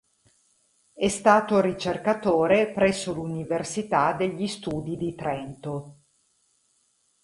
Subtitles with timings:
[0.93, 5.97] È stato ricercatore presso l'Università degli Studi di Trento.